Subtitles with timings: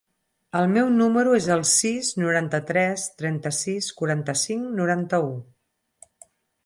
[0.59, 5.33] El meu número es el sis, noranta-tres, trenta-sis, quaranta-cinc, noranta-u.